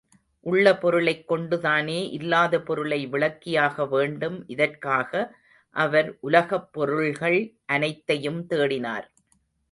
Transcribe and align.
உள்ள 0.39 0.77
பொருளைக் 0.77 1.27
கொண்டுதானே 1.27 2.09
இல்லாத 2.09 2.61
பொருளை 2.61 3.07
விளக்கியாக 3.07 3.87
வேண்டும் 3.89 4.43
இதற்காக 4.47 5.35
அவர் 5.75 6.17
உலகப் 6.19 6.73
பொருள்கள் 6.73 7.39
அனைத்தையும் 7.65 8.47
தேடினார். 8.49 9.05